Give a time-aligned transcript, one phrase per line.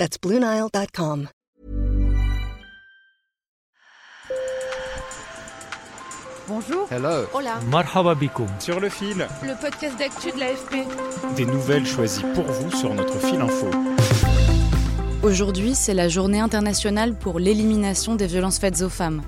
[0.00, 1.28] That's BlueNile.com.
[6.48, 6.88] Bonjour.
[6.90, 7.26] Hello.
[7.34, 7.60] Hola.
[7.70, 8.14] Marhaba
[8.60, 9.28] Sur le fil.
[9.42, 11.36] Le podcast d'actu de l'AFP.
[11.36, 13.68] Des nouvelles choisies pour vous sur notre fil info.
[15.22, 19.20] Aujourd'hui, c'est la journée internationale pour l'élimination des violences faites aux femmes.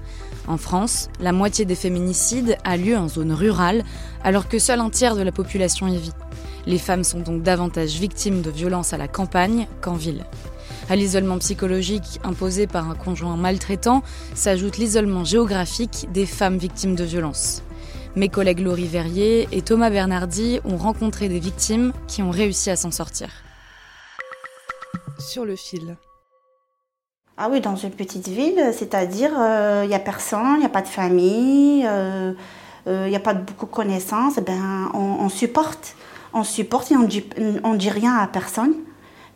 [0.48, 3.84] En France, la moitié des féminicides a lieu en zone rurale,
[4.25, 6.14] alors que seul un tiers de la population y vit.
[6.64, 10.25] Les femmes sont donc davantage victimes de violences à la campagne qu'en ville.
[10.92, 14.02] À l'isolement psychologique imposé par un conjoint maltraitant
[14.34, 17.62] s'ajoute l'isolement géographique des femmes victimes de violences.
[18.14, 22.77] Mes collègues Laurie Verrier et Thomas Bernardi ont rencontré des victimes qui ont réussi à
[22.77, 23.30] s'en sortir.
[25.19, 25.97] Sur le fil.
[27.39, 29.30] Ah oui, dans une petite ville, c'est-à-dire
[29.84, 31.86] il n'y a personne, il n'y a pas de famille, il
[32.86, 35.97] euh, n'y a pas de beaucoup de connaissances, eh ben, on, supporte,
[36.34, 37.24] on supporte et on dit,
[37.64, 38.74] on dit rien à personne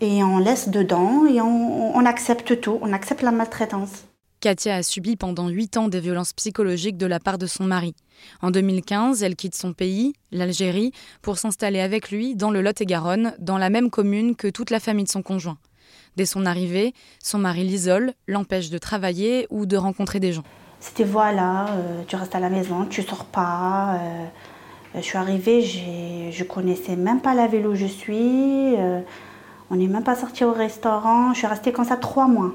[0.00, 4.04] et on laisse dedans et on, accepte tout, on accepte la maltraitance.
[4.40, 7.94] Katia a subi pendant 8 ans des violences psychologiques de la part de son mari.
[8.42, 13.58] En 2015, elle quitte son pays, l'Algérie, pour s'installer avec lui dans le Lot-et-Garonne, dans
[13.58, 15.58] la même commune que toute la famille de son conjoint.
[16.16, 20.44] Dès son arrivée, son mari l'isole, l'empêche de travailler ou de rencontrer des gens.
[20.80, 23.98] C'était voilà, euh, tu restes à la maison, tu sors pas.
[24.00, 24.26] Euh,
[24.94, 28.76] je suis arrivée, je connaissais même pas la ville où je suis.
[28.76, 29.00] Euh,
[29.70, 31.32] on n'est même pas sorti au restaurant.
[31.32, 32.52] Je suis restée comme ça trois mois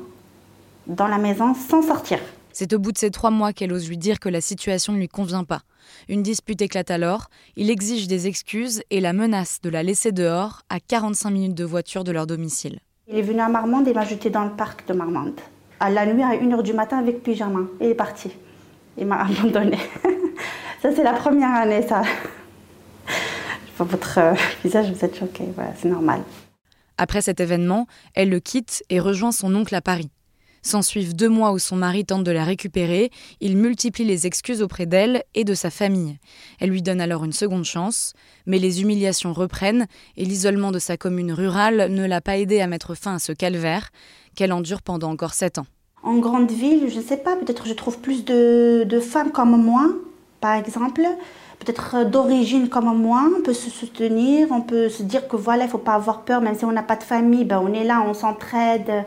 [0.87, 2.19] dans la maison sans sortir.
[2.53, 4.97] C'est au bout de ces trois mois qu'elle ose lui dire que la situation ne
[4.97, 5.61] lui convient pas.
[6.09, 10.61] Une dispute éclate alors, il exige des excuses et la menace de la laisser dehors
[10.69, 12.79] à 45 minutes de voiture de leur domicile.
[13.07, 15.39] Il est venu à Marmande et m'a jeté dans le parc de Marmande.
[15.79, 17.61] À la nuit, à 1h du matin avec pyjama.
[17.79, 18.31] Il est parti.
[18.97, 19.77] Il m'a abandonné.
[20.81, 22.03] ça, c'est la première année, ça.
[23.79, 24.33] Votre euh,
[24.63, 25.45] visage, vous êtes choqué.
[25.55, 26.21] Voilà, c'est normal.
[26.97, 30.09] Après cet événement, elle le quitte et rejoint son oncle à Paris.
[30.63, 33.09] S'ensuivent deux mois où son mari tente de la récupérer,
[33.39, 36.19] il multiplie les excuses auprès d'elle et de sa famille.
[36.59, 38.13] Elle lui donne alors une seconde chance,
[38.45, 39.87] mais les humiliations reprennent
[40.17, 43.31] et l'isolement de sa commune rurale ne l'a pas aidée à mettre fin à ce
[43.31, 43.89] calvaire
[44.35, 45.65] qu'elle endure pendant encore sept ans.
[46.03, 49.59] En grande ville, je ne sais pas, peut-être je trouve plus de, de femmes comme
[49.61, 49.87] moi,
[50.41, 51.01] par exemple,
[51.61, 55.63] peut-être euh, d'origine comme moi, on peut se soutenir, on peut se dire que voilà,
[55.63, 57.73] il ne faut pas avoir peur, même si on n'a pas de famille, ben on
[57.73, 59.05] est là, on s'entraide.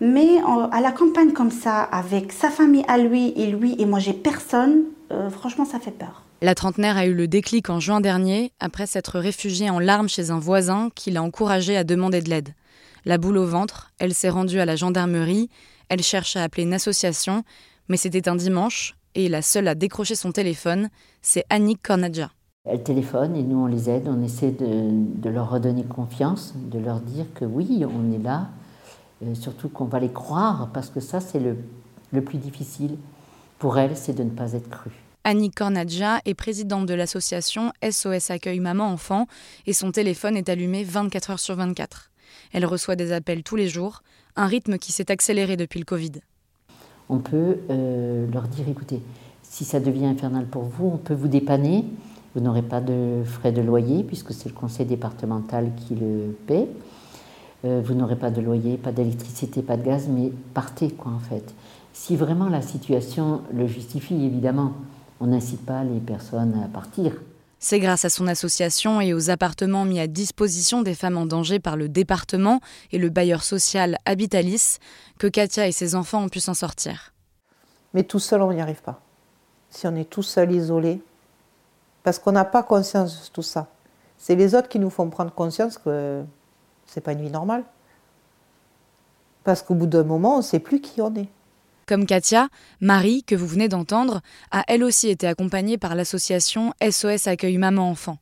[0.00, 0.40] Mais
[0.72, 4.12] à la campagne comme ça, avec sa famille à lui et lui, et moi j'ai
[4.12, 6.22] personne, euh, franchement ça fait peur.
[6.42, 10.30] La trentenaire a eu le déclic en juin dernier, après s'être réfugiée en larmes chez
[10.30, 12.50] un voisin qui l'a encouragée à demander de l'aide.
[13.06, 15.48] La boule au ventre, elle s'est rendue à la gendarmerie,
[15.88, 17.42] elle cherche à appeler une association,
[17.88, 20.90] mais c'était un dimanche, et la seule à décrocher son téléphone,
[21.22, 22.30] c'est Annick Cornadja.
[22.64, 27.00] Elle téléphone et nous on les aide, on essaie de, leur redonner confiance, de leur
[27.00, 28.50] dire que oui, on est là,
[29.24, 31.56] euh, surtout qu'on va les croire, parce que ça c'est le,
[32.12, 32.98] le plus difficile
[33.58, 34.92] pour elles, c'est de ne pas être crue.
[35.24, 39.26] Annie Cornadja est présidente de l'association SOS Accueil Maman Enfant
[39.66, 42.10] et son téléphone est allumé 24 heures sur 24.
[42.52, 44.02] Elle reçoit des appels tous les jours,
[44.36, 46.20] un rythme qui s'est accéléré depuis le Covid
[47.08, 49.02] on peut euh, leur dire écoutez,
[49.42, 51.84] si ça devient infernal pour vous, on peut vous dépanner.
[52.34, 56.68] Vous n'aurez pas de frais de loyer puisque c'est le conseil départemental qui le paie.
[57.64, 61.18] Euh, vous n'aurez pas de loyer, pas d'électricité, pas de gaz, mais partez quoi en
[61.18, 61.54] fait.
[61.92, 64.72] Si vraiment la situation le justifie, évidemment,
[65.20, 67.12] on n'incite pas les personnes à partir.
[67.58, 71.58] C'est grâce à son association et aux appartements mis à disposition des femmes en danger
[71.58, 72.60] par le département
[72.92, 74.76] et le bailleur social Habitalis
[75.18, 77.14] que Katia et ses enfants ont pu s'en sortir.
[77.94, 79.00] Mais tout seul, on n'y arrive pas.
[79.70, 81.00] Si on est tout seul, isolé,
[82.02, 83.68] parce qu'on n'a pas conscience de tout ça.
[84.18, 86.22] C'est les autres qui nous font prendre conscience que
[86.86, 87.64] c'est pas une vie normale.
[89.44, 91.28] Parce qu'au bout d'un moment, on ne sait plus qui on est.
[91.86, 92.48] Comme Katia,
[92.80, 98.18] Marie, que vous venez d'entendre, a elle aussi été accompagnée par l'association SOS Accueil Maman-Enfant.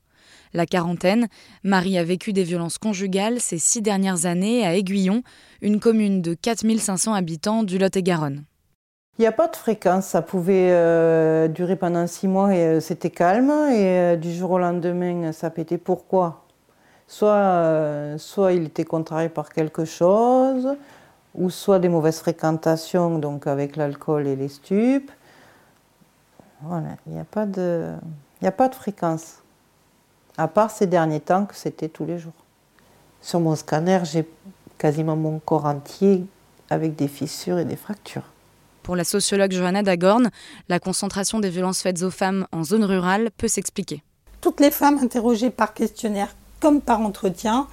[0.52, 1.28] La quarantaine,
[1.62, 5.22] Marie a vécu des violences conjugales ces six dernières années à Aiguillon,
[5.62, 8.44] une commune de 4500 habitants du Lot-et-Garonne.
[9.18, 12.80] Il n'y a pas de fréquence, ça pouvait euh, durer pendant six mois et euh,
[12.80, 15.78] c'était calme, et euh, du jour au lendemain, ça pétait.
[15.78, 16.44] Pourquoi?
[17.06, 20.76] Soit, soit il était contrarié par quelque chose,
[21.34, 25.10] ou soit des mauvaises fréquentations, donc avec l'alcool et les stupes.
[26.62, 27.92] Voilà, il n'y a, pas de-
[28.40, 29.36] il n'y a pas de fréquence.
[30.36, 32.32] À part ces derniers temps que c'était tous les jours.
[33.20, 34.28] Sur mon scanner, j'ai
[34.78, 36.24] quasiment mon corps entier
[36.70, 38.24] avec des fissures et des fractures.
[38.82, 40.30] Pour la sociologue Johanna Dagorn,
[40.68, 44.02] la concentration des violences faites aux femmes en zone rurale peut s'expliquer.
[44.40, 47.66] Toutes les femmes interrogées par questionnaire comme par entretien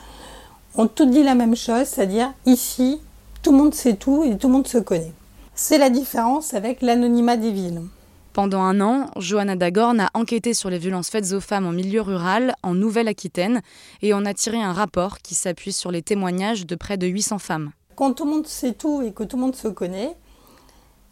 [0.76, 3.02] ont toutes dit la même chose, c'est-à-dire ici,
[3.42, 5.14] tout le monde sait tout et tout le monde se connaît.
[5.56, 7.82] C'est la différence avec l'anonymat des villes.
[8.34, 12.02] Pendant un an, Johanna Dagorn a enquêté sur les violences faites aux femmes en milieu
[12.02, 13.62] rural, en Nouvelle-Aquitaine,
[14.02, 17.40] et en a tiré un rapport qui s'appuie sur les témoignages de près de 800
[17.40, 17.72] femmes.
[17.96, 20.16] Quand tout le monde sait tout et que tout le monde se connaît,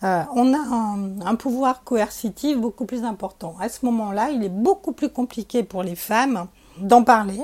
[0.04, 3.56] euh, on a un, un pouvoir coercitif beaucoup plus important.
[3.60, 6.48] À ce moment-là, il est beaucoup plus compliqué pour les femmes
[6.80, 7.42] d'en parler,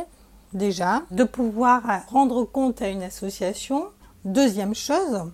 [0.54, 3.88] déjà, de pouvoir rendre compte à une association.
[4.25, 5.31] Deuxième chose,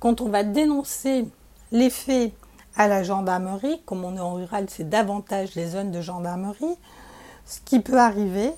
[0.00, 1.26] quand on va dénoncer
[1.72, 2.34] les faits
[2.76, 6.76] à la gendarmerie, comme on est en rural, c'est davantage les zones de gendarmerie,
[7.46, 8.50] ce qui peut arriver,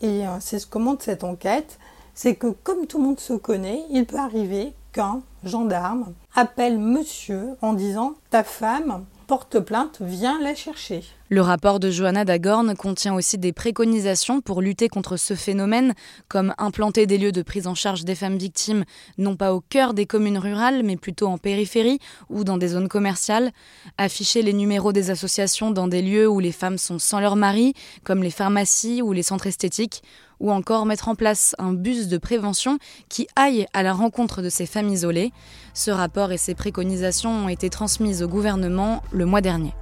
[0.00, 1.78] et euh, c'est ce que montre cette enquête,
[2.14, 7.50] c'est que comme tout le monde se connaît, il peut arriver qu'un gendarme appelle monsieur
[7.62, 11.04] en disant ta femme porte plainte, viens la chercher.
[11.30, 15.94] Le rapport de Johanna Dagorn contient aussi des préconisations pour lutter contre ce phénomène,
[16.28, 18.84] comme implanter des lieux de prise en charge des femmes victimes,
[19.16, 21.98] non pas au cœur des communes rurales, mais plutôt en périphérie
[22.28, 23.52] ou dans des zones commerciales,
[23.96, 27.72] afficher les numéros des associations dans des lieux où les femmes sont sans leur mari,
[28.02, 30.02] comme les pharmacies ou les centres esthétiques,
[30.40, 32.78] ou encore mettre en place un bus de prévention
[33.08, 35.32] qui aille à la rencontre de ces femmes isolées.
[35.72, 39.72] Ce rapport et ces préconisations ont été transmises au gouvernement le mois dernier.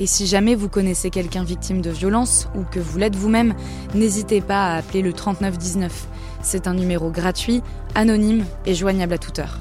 [0.00, 3.52] Et si jamais vous connaissez quelqu'un victime de violence ou que vous l'êtes vous-même,
[3.94, 6.06] n'hésitez pas à appeler le 3919.
[6.40, 7.62] C'est un numéro gratuit,
[7.94, 9.58] anonyme et joignable à toute heure.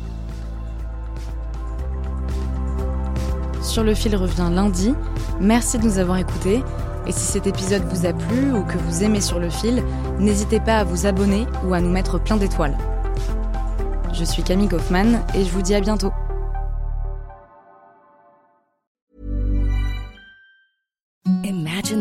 [3.61, 4.93] Sur le fil revient lundi.
[5.41, 6.63] Merci de nous avoir écoutés.
[7.05, 9.83] Et si cet épisode vous a plu ou que vous aimez sur le fil,
[10.19, 12.77] n'hésitez pas à vous abonner ou à nous mettre plein d'étoiles.
[14.13, 16.13] Je suis Camille Kaufmann et je vous dis à bientôt.